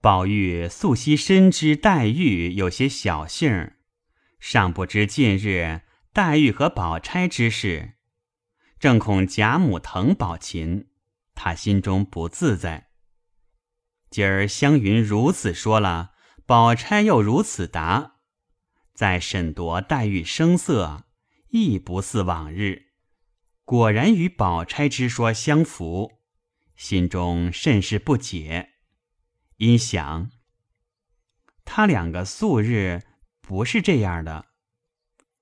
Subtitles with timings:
[0.00, 3.78] 宝玉素悉深知黛玉有些小性儿，
[4.38, 5.80] 尚不知近日
[6.12, 7.94] 黛玉和宝钗之事，
[8.78, 10.88] 正恐贾母疼宝琴，
[11.34, 12.90] 他心中不自在。
[14.10, 16.12] 今儿湘云如此说了，
[16.44, 18.18] 宝钗又如此答，
[18.94, 21.06] 再审夺黛玉声色，
[21.48, 22.90] 亦不似往日，
[23.64, 26.20] 果然与宝钗之说相符，
[26.76, 28.74] 心中甚是不解。
[29.56, 30.30] 因想，
[31.64, 33.02] 他两个素日
[33.40, 34.46] 不是这样的，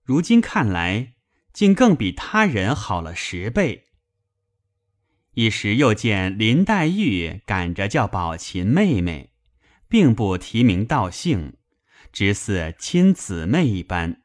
[0.05, 1.15] 如今看来，
[1.53, 3.89] 竟更比他人好了十倍。
[5.33, 9.33] 一时又见林黛玉赶着叫宝琴妹妹，
[9.89, 11.55] 并不提名道姓，
[12.13, 14.23] 只似亲姊妹一般。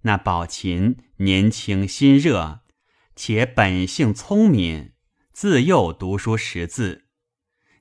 [0.00, 2.62] 那宝琴年轻心热，
[3.14, 4.94] 且本性聪明，
[5.32, 7.06] 自幼读书识字。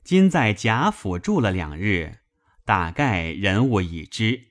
[0.04, 2.20] 今在贾府住了两日，
[2.66, 4.48] 大概人物已知。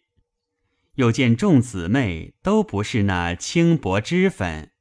[0.94, 4.72] 又见众姊妹都不是那轻薄脂粉，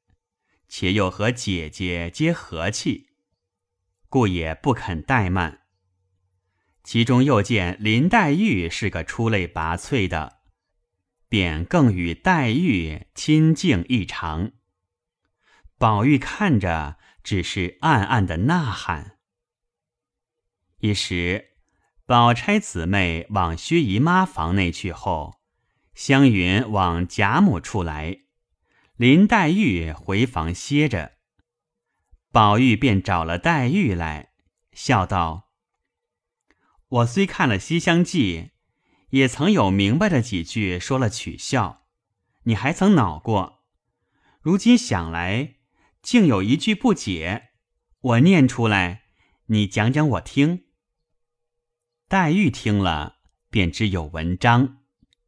[0.67, 3.09] 且又和姐姐皆和气，
[4.09, 5.61] 故也不肯怠慢。
[6.83, 10.39] 其中又见林黛玉是个出类拔萃的，
[11.27, 14.51] 便更与黛玉亲近异常。
[15.77, 19.18] 宝玉看着，只是暗暗的呐喊。
[20.81, 21.49] 一时，
[22.05, 25.41] 宝钗姊妹往薛姨妈房内去后，
[25.93, 28.19] 湘云往贾母处来，
[28.95, 31.15] 林黛玉回房歇着。
[32.31, 34.29] 宝玉便找了黛玉来，
[34.71, 35.49] 笑道
[36.87, 38.37] ：“我虽看了《西厢记》，
[39.09, 41.87] 也曾有明白的几句说了取笑，
[42.43, 43.65] 你还曾恼过。
[44.39, 45.55] 如今想来，
[46.01, 47.49] 竟有一句不解，
[47.99, 49.01] 我念出来，
[49.47, 50.63] 你讲讲我听。”
[52.09, 53.17] 黛玉听了，
[53.51, 54.79] 便知有文章，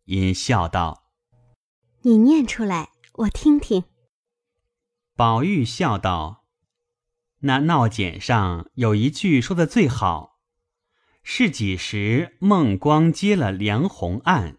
[0.06, 1.12] 因笑道
[2.02, 3.84] ：“你念出来，我听听。”
[5.16, 6.48] 宝玉笑道
[7.46, 10.40] ：“那闹简上有一句说的最好，
[11.22, 14.58] 是几时孟光接了梁鸿案？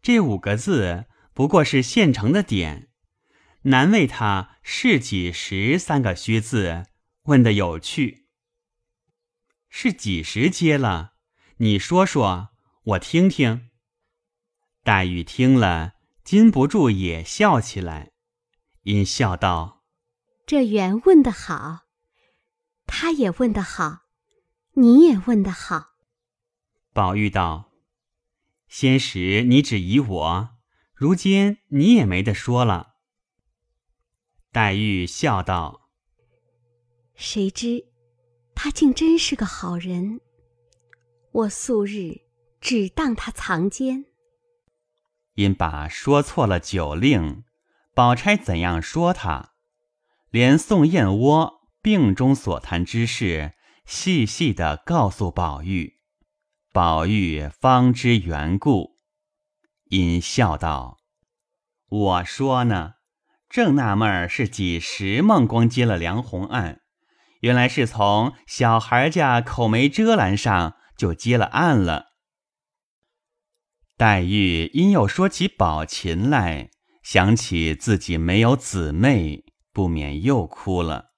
[0.00, 2.88] 这五个字不过是现成的点，
[3.64, 6.86] 难为他是几时三个虚字
[7.24, 8.28] 问的有趣。
[9.68, 11.16] 是几时接了？”
[11.60, 12.50] 你说说，
[12.84, 13.68] 我听听。
[14.84, 18.12] 黛玉听了，禁不住也笑起来，
[18.82, 19.82] 因笑道
[20.46, 21.80] ：“这缘问得好，
[22.86, 24.02] 他也问得好，
[24.74, 25.96] 你也问得好。”
[26.94, 27.72] 宝玉道
[28.68, 30.50] ：“先时你只疑我，
[30.94, 32.94] 如今你也没得说了。”
[34.52, 35.90] 黛玉笑道
[37.16, 37.84] ：“谁知
[38.54, 40.20] 他竟真是个好人。”
[41.30, 42.22] 我素日
[42.60, 44.06] 只当他藏奸，
[45.34, 47.44] 因把说错了酒令，
[47.94, 49.52] 宝钗怎样说他，
[50.30, 53.52] 连宋燕窝病中所谈之事，
[53.84, 55.98] 细细的告诉宝玉，
[56.72, 58.96] 宝玉方知缘故，
[59.90, 60.96] 因笑道
[61.88, 62.94] ：“我说呢，
[63.50, 66.80] 正纳闷儿是几时孟光接了梁鸿案，
[67.40, 72.08] 原来是从小孩家口没遮拦上。”就接了案了。
[73.96, 76.70] 黛玉因又说起宝琴来，
[77.02, 81.12] 想起自己没有姊妹，不免又哭了。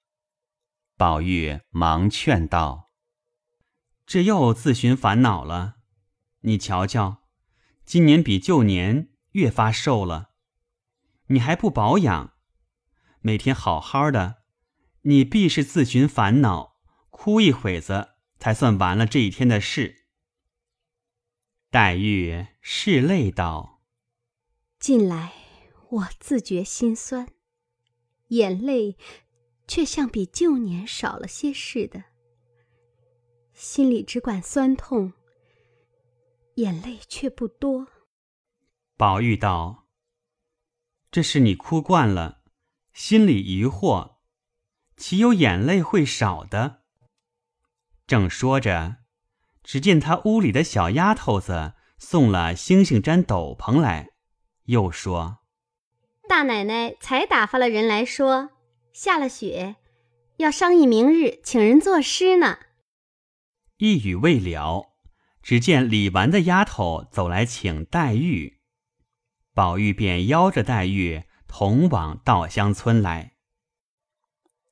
[0.95, 2.91] 宝玉忙劝道
[4.05, 5.77] ：“这又自寻烦恼了。
[6.41, 7.23] 你瞧瞧，
[7.83, 10.29] 今年比旧年越发瘦了，
[11.27, 12.33] 你还不保养，
[13.19, 14.43] 每天好好的，
[15.01, 16.75] 你必是自寻烦恼，
[17.09, 18.09] 哭一会子。”
[18.41, 20.07] 才算完了这一天的事。
[21.69, 23.83] 黛玉拭泪道
[24.79, 25.31] ：“近来
[25.89, 27.27] 我自觉心酸，
[28.29, 28.97] 眼泪
[29.67, 32.05] 却像比旧年少了些似的。
[33.53, 35.13] 心里只管酸痛，
[36.55, 37.87] 眼泪却不多。”
[38.97, 39.87] 宝玉道
[41.11, 42.41] ：“这是你哭惯了，
[42.91, 44.15] 心里疑惑，
[44.97, 46.80] 岂有眼泪会少的？”
[48.11, 48.97] 正说着，
[49.63, 54.09] 只见他屋里的小丫头子送了星星毡斗篷来，
[54.65, 55.37] 又说
[56.27, 58.49] ：“大奶奶才打发了人来说，
[58.91, 59.77] 下了雪，
[60.39, 62.57] 要商议明日请人作诗呢。”
[63.79, 64.87] 一语未了，
[65.41, 68.59] 只见李纨的丫头走来请黛玉，
[69.53, 73.35] 宝玉便邀着黛玉同往稻香村来。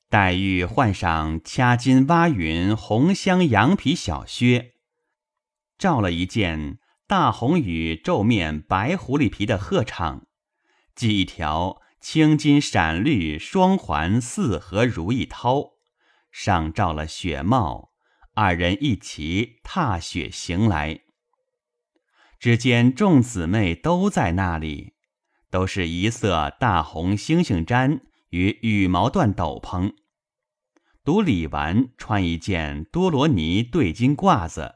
[0.10, 4.74] 黛玉换上掐金挖云红香羊皮小靴，
[5.78, 10.24] 照了一件大红羽皱面白狐狸皮的鹤氅，
[10.96, 15.74] 系一条青金闪绿双环四合如意绦，
[16.32, 17.92] 上罩了雪帽，
[18.34, 21.02] 二人一齐踏雪行来。
[22.40, 24.94] 只见众姊妹都在那里，
[25.52, 29.94] 都是一色大红猩猩毡与羽毛缎斗篷。
[31.04, 34.76] 独李纨穿一件多罗尼对襟褂子，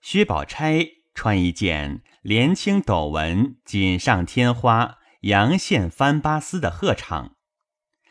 [0.00, 7.32] 薛宝钗穿一件连青斗纹锦上添花阳线翻巴丝的鹤氅，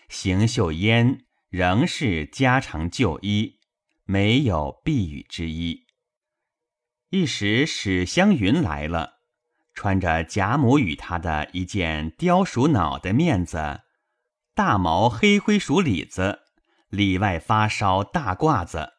[0.07, 3.59] 邢岫烟仍是家常旧衣，
[4.05, 5.87] 没有避雨之衣。
[7.09, 9.15] 一时史湘云来了，
[9.73, 13.81] 穿着贾母与她的一件貂鼠脑的面子，
[14.59, 16.39] 大毛黑灰鼠里子，
[16.89, 18.89] 里外发烧大褂子，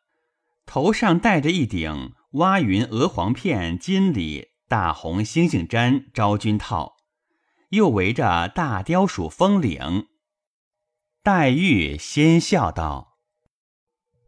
[0.65, 6.97] 头上戴着一顶蛙云鹅黄片金里大红星星毡昭君套，
[7.69, 10.07] 又围着大雕鼠风领。
[11.23, 13.19] 黛玉先笑道：“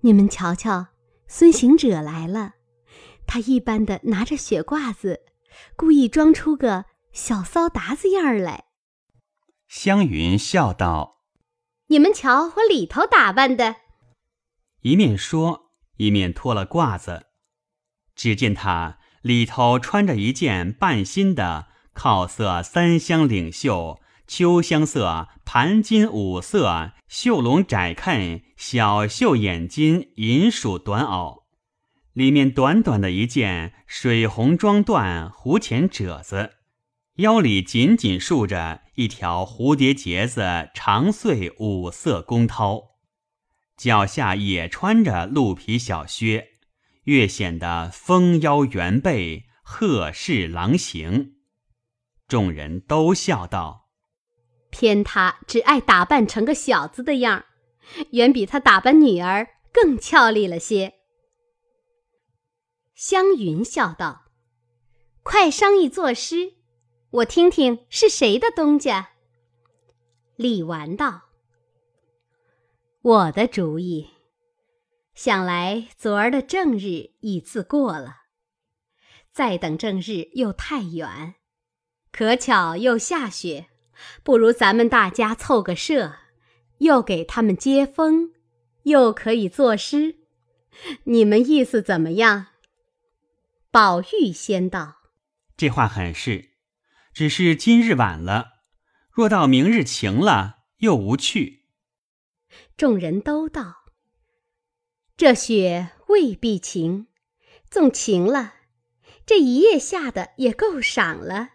[0.05, 0.88] 你们瞧瞧，
[1.26, 2.56] 孙行者来了。”
[3.26, 5.23] 他一般的拿着雪褂子，
[5.76, 6.84] 故意装出个
[7.14, 8.64] 小骚达子样儿来。
[9.67, 11.20] 湘云笑道
[11.92, 13.76] ：“你们瞧我里头打扮的。”
[14.80, 17.26] 一面说，一面脱了褂子。
[18.16, 31.42] 只见他里头穿着一件半新的靠色三香领袖、秋香色盘金五色绣龙窄衬小绣眼金银鼠短袄。
[32.14, 36.54] 里面短短的一件水红装缎弧前褶子，
[37.16, 42.92] 腰里紧紧束着一条蝴蝶结子长穗五色弓绦，
[43.76, 46.58] 脚下也穿着鹿皮小靴，
[47.04, 51.34] 越显得丰腰圆背、鹤视狼形。
[52.26, 53.90] 众人都笑道
[54.70, 57.44] ：“偏他只爱打扮成个小子的样儿，
[58.12, 60.94] 远比他打扮女儿更俏丽了些。”
[62.96, 64.22] 湘云笑道
[65.22, 66.54] ：“快商议作诗，
[67.12, 69.10] 我听听是谁的东家。”
[70.36, 71.28] 李纨道
[73.02, 74.08] ：“我的主意。
[75.14, 78.22] 想来昨儿的正日已自过了，
[79.30, 81.34] 再等正日又太远，
[82.10, 83.68] 可巧又下雪，
[84.22, 86.14] 不如咱们大家凑个社，
[86.78, 88.32] 又给他们接风，
[88.84, 90.16] 又可以作诗。
[91.04, 92.46] 你们意思怎么样？”
[93.70, 95.02] 宝玉先道
[95.58, 96.51] ：“这话很是，
[97.12, 98.62] 只是今日晚了，
[99.10, 101.66] 若到明日晴了，又无趣。”
[102.76, 103.84] 众人都道
[105.16, 107.06] ：“这雪未必晴，
[107.70, 108.54] 纵晴了，
[109.24, 111.50] 这一夜下的也够赏了。”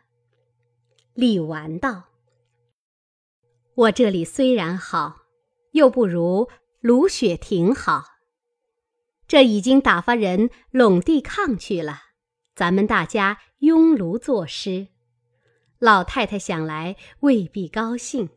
[1.13, 2.09] 李纨道
[3.75, 5.24] ：“我这里虽然好，
[5.71, 6.50] 又不如
[6.80, 8.04] 芦雪亭好。
[9.27, 12.04] 这已经打发人拢地炕去了。”
[12.56, 14.88] 咱们大家拥炉作诗，
[15.80, 18.30] 老太太想来未必高兴。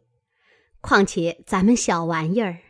[0.81, 2.61] 况且咱们小玩意儿，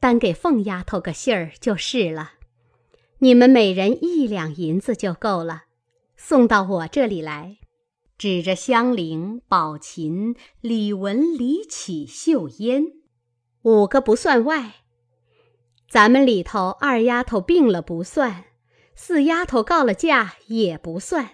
[0.00, 2.32] 单给凤丫头个信儿就是了。
[3.18, 5.64] 你们每人一两银子就够了，
[6.16, 7.58] 送到我这里来。
[8.18, 12.84] 指着香菱、宝琴、李文、李绮、秀烟，
[13.62, 14.74] 五个不算外。
[15.88, 18.44] 咱们里头二丫头病了不算。
[18.94, 21.30] 四丫头告了假也不算，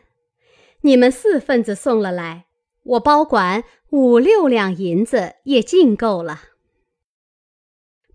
[0.80, 2.46] 你们四份子送了来，
[2.88, 6.40] 我包管五六两银子也尽够了。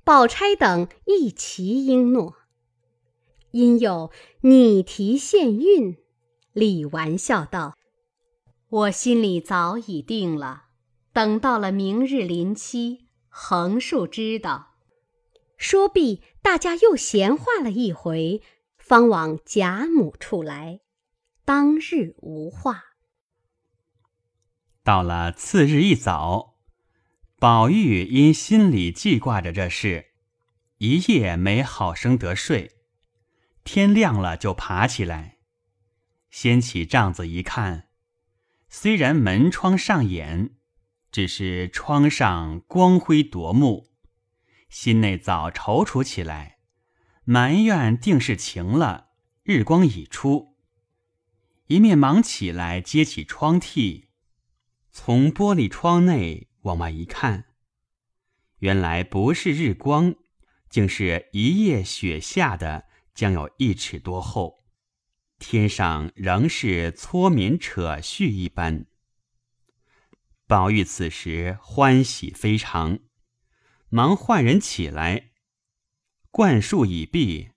[0.04, 2.36] 宝钗等一齐应诺，
[3.52, 4.12] 因有
[4.42, 5.98] 拟题献韵，
[6.54, 7.78] 李纨笑道
[8.70, 10.64] ：“我心里早已定了，
[11.14, 14.72] 等到了明日临期，横竖知道。”
[15.56, 18.42] 说毕，大家又闲话了一回。
[18.78, 20.82] 方往贾母处来，
[21.46, 22.84] 当日无话。
[24.84, 26.56] 到了次日一早，
[27.40, 30.08] 宝玉因心里记挂着这事，
[30.80, 32.72] 一夜没好生得睡。
[33.64, 35.38] 天亮了就爬起来，
[36.30, 37.88] 掀起帐子一看，
[38.68, 40.58] 虽然门窗上掩，
[41.10, 43.88] 只是窗上光辉夺目，
[44.68, 46.58] 心内早踌躇起来。
[47.24, 49.12] 埋怨定是晴了，
[49.44, 50.58] 日光已出。
[51.68, 54.08] 一面忙起来揭起窗屉，
[54.96, 57.46] 从玻璃窗内往外一看，
[58.60, 60.14] 原来不是日光，
[60.70, 62.86] 竟是一夜雪下的，
[63.16, 64.64] 将有一尺多厚。
[65.40, 68.86] 天上仍是搓棉扯絮一般。
[70.46, 73.00] 宝玉此时欢喜非常，
[73.90, 75.32] 忙唤人起来，
[76.30, 77.50] 灌漱已毕，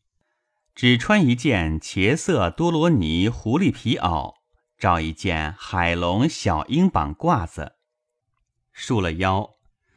[0.74, 4.35] 只穿一件茄色多罗尼狐狸皮袄，
[4.78, 7.76] 罩一件海龙小鹰绑褂子，
[8.72, 9.56] 束了腰，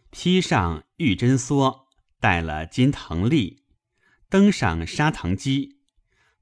[0.09, 1.85] 披上玉针梭，
[2.19, 3.63] 戴了金藤笠，
[4.29, 5.77] 登上砂糖机，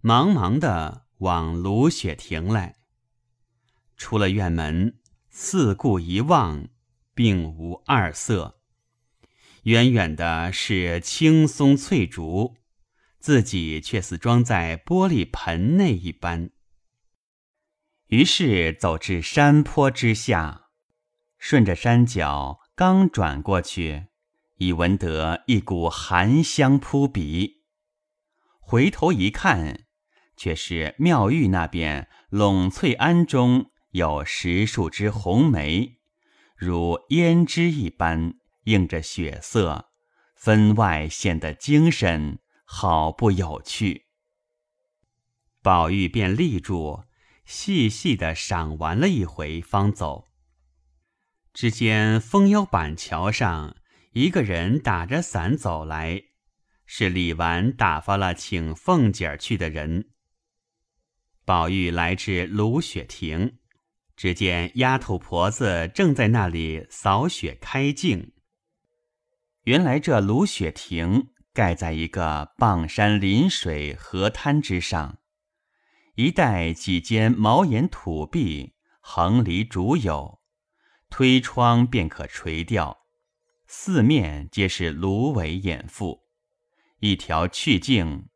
[0.01, 2.75] 忙忙的往芦雪亭来。
[3.96, 5.00] 出了院门。
[5.39, 6.67] 四顾一望，
[7.13, 8.60] 并无二色。
[9.63, 12.56] 远远的是青松翠竹，
[13.20, 16.50] 自己却似装在玻璃盆内一般。
[18.07, 20.67] 于是走至山坡之下，
[21.37, 24.07] 顺着山脚刚转过去，
[24.57, 27.63] 已闻得一股寒香扑鼻。
[28.59, 29.85] 回头一看，
[30.35, 33.71] 却是妙玉那边陇翠庵中。
[33.91, 35.97] 有十数枝红梅，
[36.55, 38.35] 如胭脂一般
[38.65, 39.89] 映着血色，
[40.35, 44.05] 分外显得精神，好不有趣。
[45.63, 47.05] 宝玉便立住，
[47.47, 50.27] 细细的赏玩了一回，方走。
[51.53, 53.77] 只见枫腰板桥上，
[54.11, 56.21] 一个人打着伞走来，
[56.85, 60.09] 是李纨打发了请凤姐儿去的人。
[61.45, 63.57] 宝玉来至芦雪亭。
[64.17, 68.33] 只见丫头婆子正在那里扫雪开镜。
[69.65, 75.19] 原来这芦雪亭盖在一个傍山临水河滩之上，
[76.17, 80.41] 一带几间茅檐土壁，横篱竹有，
[81.12, 83.05] 推窗便可垂钓，
[83.67, 86.21] 四面皆是芦苇掩覆，
[87.01, 88.29] 一条去径，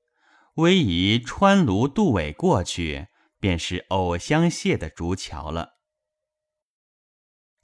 [0.55, 3.07] 逶迤穿芦渡苇过去。
[3.41, 5.79] 便是藕香榭的竹桥了。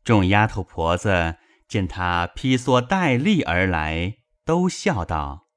[0.04, 1.36] 众丫头婆子
[1.68, 5.50] 见他披蓑戴笠而来，都笑道：“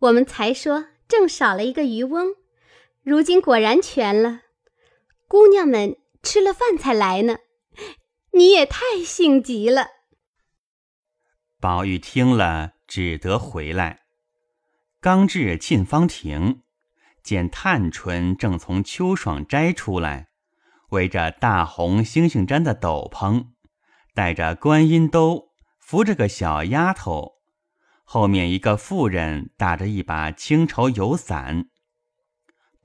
[0.00, 2.34] 我们才说正少了一个渔翁，
[3.04, 4.40] 如今果然全了。
[5.28, 7.38] 姑娘们吃了饭才来呢，
[8.32, 9.88] 你也太性急了。”
[11.60, 14.00] 宝玉听了，只得回来。
[15.00, 16.62] 刚至沁芳亭。
[17.22, 20.28] 见探春正从秋爽斋出来，
[20.90, 23.46] 围着大红猩猩毡的斗篷，
[24.12, 25.48] 戴着观音兜，
[25.80, 27.36] 扶着个小丫头，
[28.04, 31.70] 后面一个妇人打着一把青绸油伞。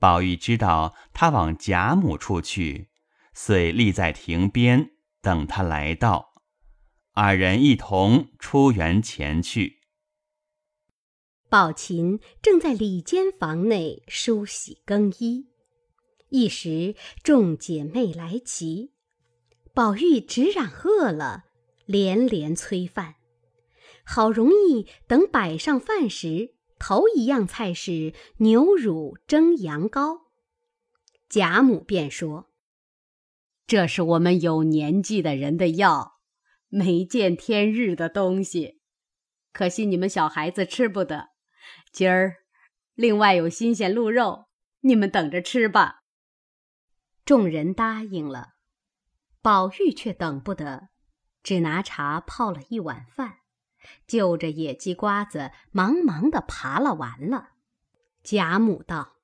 [0.00, 2.88] 宝玉知道他往贾母处去，
[3.34, 6.32] 遂立在亭边等他来到，
[7.12, 9.80] 二人一同出园前去。
[11.50, 15.50] 宝琴正在里间房内梳洗更衣，
[16.30, 18.94] 一时众姐妹来齐，
[19.74, 21.44] 宝玉只嚷饿了，
[21.84, 23.16] 连连催饭。
[24.02, 30.22] 好容易等摆上饭时，头一样菜是牛乳蒸羊羔。
[31.28, 32.50] 贾母便说
[33.68, 36.14] ：“这是我们有年纪的人的药，
[36.68, 38.80] 没见天日的东西，
[39.52, 41.28] 可惜你们小孩子吃不得。”
[41.92, 42.38] 今儿，
[42.94, 44.46] 另外有新鲜鹿肉，
[44.80, 46.02] 你们等着吃吧。
[47.24, 48.54] 众人答应了，
[49.42, 50.88] 宝玉却等不得，
[51.42, 53.39] 只拿茶泡了一碗饭，
[54.06, 57.50] 就着野鸡瓜子，忙忙的扒了完了。
[58.22, 59.16] 贾母道：“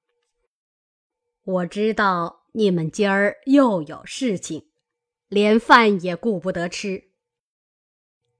[1.44, 4.68] 我知道你们今儿又有事情，
[5.28, 7.10] 连饭也顾不得吃，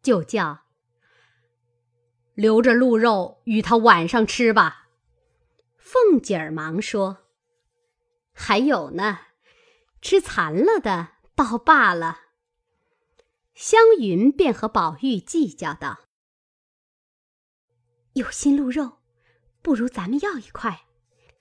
[0.03, 0.61] 就叫。”
[2.35, 4.89] 留着鹿肉与他晚上吃吧。
[5.77, 7.25] 凤姐儿忙说
[8.35, 9.21] ：“还有呢，
[10.03, 12.21] 吃残了的倒罢了。”
[13.55, 16.01] 湘云便和宝玉计较道
[18.17, 19.01] ：“有新鹿肉，
[19.61, 20.87] 不如咱们要一块，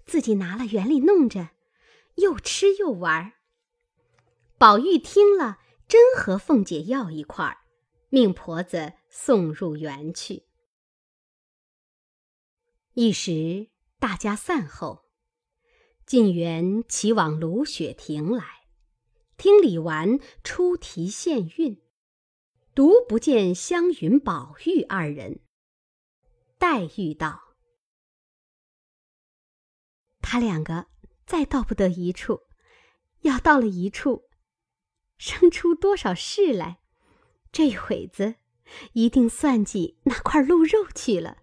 [0.05, 1.51] 自己拿了园里弄着，
[2.15, 3.31] 又吃又玩。”
[4.59, 7.59] 宝玉听了，真和凤姐要一块，
[8.09, 10.43] 命婆子送入园去。
[12.95, 15.05] 一时大家散后，
[16.05, 18.67] 进园齐往芦雪亭来，
[19.37, 21.81] 听李纨出题献韵，
[22.73, 25.39] 独不见湘云、宝玉二人。
[26.67, 27.53] 黛玉道
[30.19, 30.87] ：“他两个
[31.27, 32.41] 再到不得一处，
[33.21, 34.23] 要到了一处，
[35.19, 36.79] 生出多少事来，
[37.51, 38.37] 这会子
[38.93, 41.37] 一定算计那块鹿肉去了。”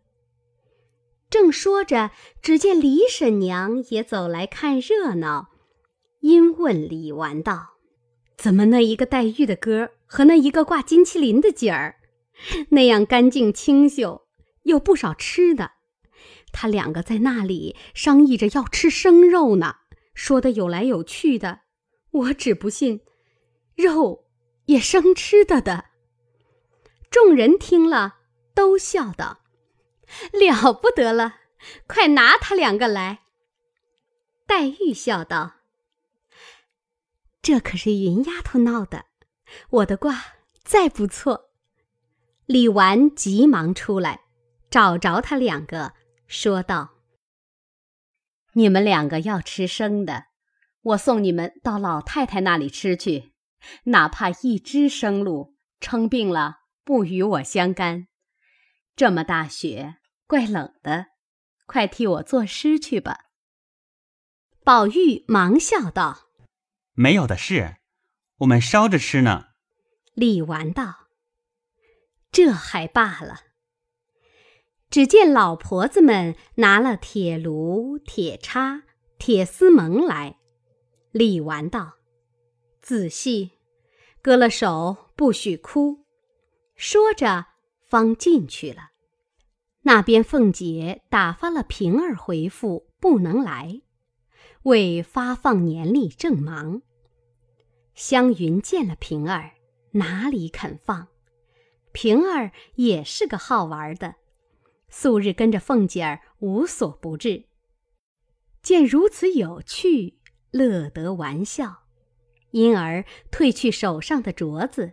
[1.30, 2.10] 正说着，
[2.42, 5.50] 只见李婶娘也走来看热闹，
[6.18, 7.74] 因问李纨道
[8.36, 12.00] ：“怎么那一个黛玉的歌和那一个挂金麒麟的景儿，
[12.70, 14.21] 那样干净清秀，
[14.62, 15.72] 有不少吃的？
[16.52, 19.76] 他两个在那里商议着要吃生肉呢，
[20.14, 21.60] 说的有来有去的，
[22.10, 23.00] 我只不信，
[23.74, 24.26] 肉
[24.66, 25.86] 也生吃的的。”
[27.10, 28.18] 众人听了，
[28.54, 29.40] 都笑道
[30.32, 31.36] ：“了不得了，
[31.86, 33.20] 快拿他两个来。”
[34.46, 35.56] 黛玉笑道
[37.42, 39.06] ：“这可是云丫头闹的，
[39.70, 40.24] 我的卦
[40.62, 41.50] 再不错。”
[42.46, 44.22] 李纨急忙出来，
[44.72, 45.92] 找着他两个，
[46.26, 46.94] 说道
[48.54, 50.24] ：“你们两个要吃生的，
[50.80, 53.34] 我送你们到老太太那里吃去，
[53.84, 58.08] 哪怕一只生鹿，称病了。”不与我相干，
[58.96, 61.06] 这么大雪，怪冷的，
[61.66, 63.26] 快替我作诗去吧。
[64.64, 66.30] 宝玉忙笑道
[66.94, 67.76] ：“没有的事，
[68.38, 69.50] 我们烧着吃呢。”
[70.14, 71.06] 李纨道
[72.32, 73.42] ：“这还罢了。”
[74.92, 78.82] 只见老婆子们拿了铁炉、铁叉、
[79.18, 80.36] 铁丝蒙来。
[81.12, 81.94] 李纨道
[82.82, 83.52] ：“仔细，
[84.20, 86.04] 割了手不许哭。”
[86.76, 87.46] 说着，
[87.88, 88.90] 方进去了。
[89.80, 93.80] 那边凤姐打发了平儿回复，不能来，
[94.64, 96.82] 为发放年例正忙。
[97.94, 99.52] 湘云见了平儿，
[99.92, 101.08] 哪里肯放？
[101.92, 104.16] 平儿也是个好玩的，
[104.92, 107.46] 素日跟着凤姐儿无所不至。
[108.62, 110.18] 见如此有趣，
[110.50, 111.84] 乐得玩笑，
[112.50, 114.92] 因而褪去手上的镯子。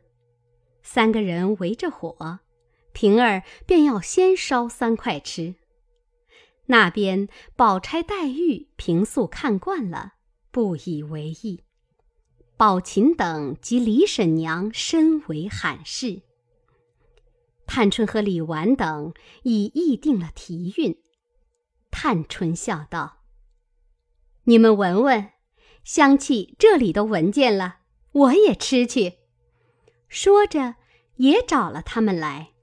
[0.81, 2.39] 三个人围着火，
[2.93, 5.55] 平儿便要先烧三块吃。
[6.67, 7.27] 那边
[7.57, 10.13] 宝钗、黛玉平素看惯了，
[10.49, 11.65] 不以为意；
[12.55, 16.21] 宝琴等及李婶娘深为罕事。
[17.69, 20.97] 探春和李纨等已议定了题韵。
[21.91, 23.19] 探春笑道
[24.45, 25.29] ：“你们闻闻，
[25.83, 29.19] 香气这里都闻见了，我也吃去。”
[30.09, 30.77] 说着，
[31.17, 32.53] 也找了他们来。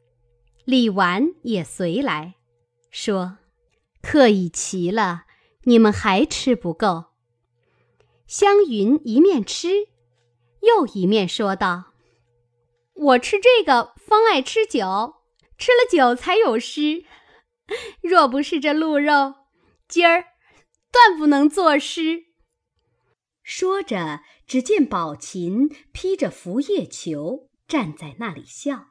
[0.65, 2.35] 李纨也随来，
[2.91, 3.39] 说
[4.03, 5.27] ：“客已齐了，
[5.63, 7.05] 你们还吃不够。”
[8.27, 9.69] 湘云一面吃，
[10.63, 11.93] 又一面说道
[12.95, 15.23] ：“我吃这个方爱吃酒，
[15.59, 17.05] 吃了酒才有诗。
[18.01, 19.35] 若不是这鹿肉，
[19.89, 20.25] 今儿
[20.93, 22.27] 断不能作诗。”
[23.43, 24.21] 说着。
[24.47, 28.91] 只见宝琴披着拂叶裘站在那里笑。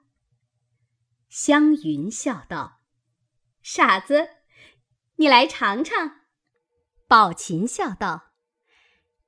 [1.30, 2.82] 湘云笑道
[3.64, 4.28] ：“傻子，
[5.16, 6.26] 你来尝尝。”
[7.08, 8.34] 宝琴笑道：“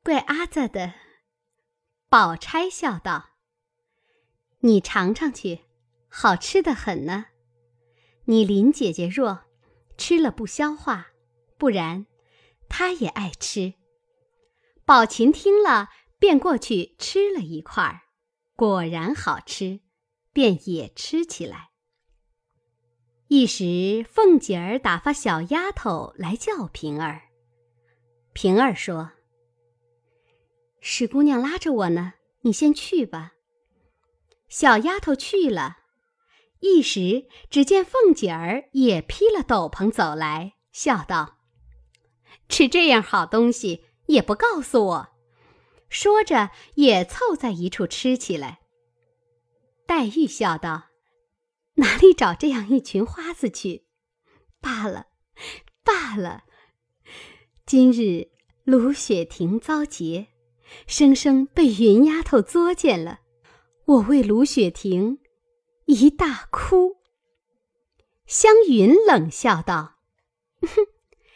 [0.04, 0.95] 怪阿子的。”
[2.10, 3.30] 宝钗笑道
[4.60, 5.62] ：“你尝尝去，
[6.08, 7.28] 好吃的很呢。
[8.26, 9.46] 你林姐姐若
[9.98, 11.08] 吃了不消化，
[11.58, 12.06] 不然
[12.67, 13.74] 她也爱吃。”
[14.86, 15.89] 宝琴听了。
[16.20, 18.02] 便过去吃了一块儿，
[18.56, 19.82] 果然好吃，
[20.34, 21.70] 便也吃起来。
[23.28, 27.30] 一时凤姐儿打发小丫头来叫平儿，
[28.34, 29.12] 平儿说
[30.82, 33.34] ：“史姑娘拉着我呢，你先去吧。”
[34.50, 35.78] 小丫头去了，
[36.60, 41.38] 一时只见凤姐儿也披了斗篷走来，笑道
[42.50, 45.10] ：“吃这样好东西也不告诉我。”
[45.89, 48.60] 说着，也凑在一处吃起来。
[49.86, 50.88] 黛玉笑道
[51.76, 53.86] ：“哪里找这样一群花子去？
[54.60, 55.08] 罢了，
[55.84, 56.43] 罢了。
[57.65, 58.30] 今日
[58.65, 60.28] 卢雪婷遭劫，
[60.88, 63.20] 生生被云丫头作践了。
[63.86, 65.20] 我为卢雪婷
[65.88, 67.02] 一大哭。”
[68.26, 69.95] 湘云冷笑道
[70.62, 70.88] ：“哼，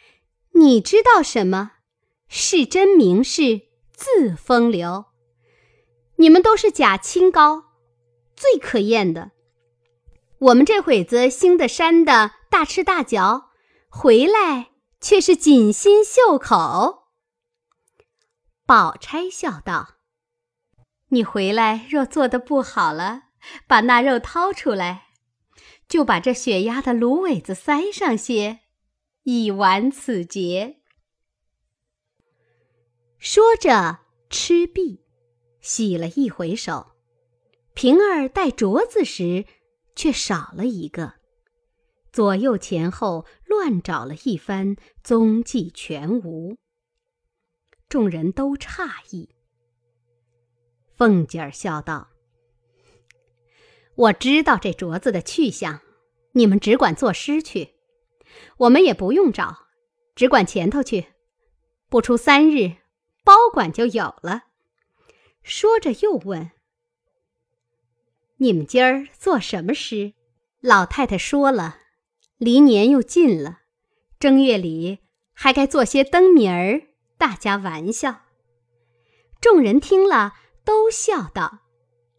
[0.58, 1.72] 你知道什么？
[2.28, 5.04] 是真名士。”自风流，
[6.16, 7.66] 你们都是假清高，
[8.34, 9.30] 最可厌的。
[10.38, 13.50] 我们这会子兴的山的大吃大嚼，
[13.88, 17.04] 回来却是锦心绣口。
[18.66, 19.98] 宝钗笑道
[21.10, 23.26] ：“你回来若做的不好了，
[23.66, 25.08] 把那肉掏出来，
[25.88, 28.60] 就把这雪压的芦苇子塞上些，
[29.24, 30.80] 以完此劫。”
[33.18, 34.00] 说着，
[34.30, 35.00] 吃毕，
[35.60, 36.92] 洗了一回手。
[37.74, 39.46] 平儿戴镯子时，
[39.94, 41.14] 却少了一个。
[42.12, 46.58] 左右前后乱找了一番，踪迹全无。
[47.88, 49.30] 众人都诧异。
[50.94, 52.10] 凤姐儿笑道
[53.94, 55.80] ：“我知道这镯子的去向，
[56.32, 57.74] 你们只管作诗去，
[58.58, 59.66] 我们也不用找，
[60.14, 61.08] 只管前头去，
[61.88, 62.76] 不出三日，
[63.24, 64.44] 包管就有了。”
[65.42, 66.52] 说着又问
[68.38, 70.14] ：“你们今儿做什么诗？”
[70.60, 71.78] 老太太说了
[72.38, 73.60] ：“离年又近了，
[74.18, 75.00] 正月里
[75.32, 76.82] 还该做些灯谜儿，
[77.18, 78.22] 大家玩笑。”
[79.40, 80.34] 众人听了。
[80.64, 81.58] 都笑道：“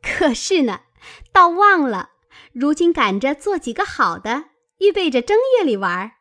[0.04, 0.82] 可是呢，
[1.32, 2.12] 倒忘了，
[2.52, 4.46] 如今赶着做几个好的，
[4.80, 6.14] 预备着正月里玩。”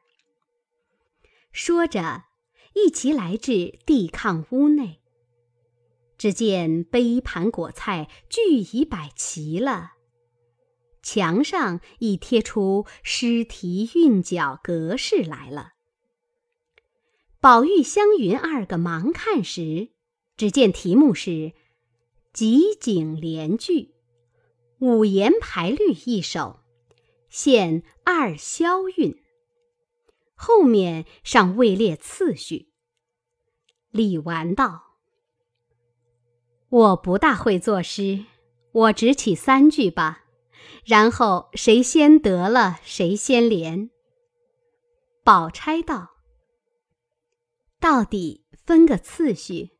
[1.52, 2.24] 说着，
[2.74, 5.00] 一齐来至地炕屋内。
[6.16, 9.92] 只见杯盘果菜俱已摆齐了，
[11.02, 15.72] 墙上已贴出诗题韵脚格式来了。
[17.40, 19.90] 宝玉、湘云二个忙看时，
[20.36, 21.52] 只见题目是。
[22.32, 23.91] 集景联句，
[24.82, 26.58] 五言排律一首，
[27.28, 29.22] 现二消韵。
[30.34, 32.72] 后面尚未列次序。
[33.92, 34.96] 李纨道
[36.68, 38.24] ：“我不大会作诗，
[38.72, 40.24] 我只起三句吧，
[40.84, 43.88] 然后谁先得了，谁先连。”
[45.22, 46.16] 宝钗道
[47.78, 49.70] ：“到底分个次序。”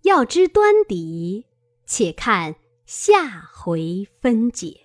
[0.00, 1.44] 要知端底，
[1.84, 4.83] 且看下回分解。